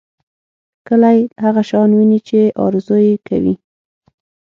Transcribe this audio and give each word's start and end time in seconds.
کلی 0.87 1.19
هغه 1.43 1.61
شان 1.69 1.89
ويني 1.97 2.19
چې 2.27 2.39
ارزو 2.65 2.97
یې 3.07 3.15
کوي. 3.27 3.55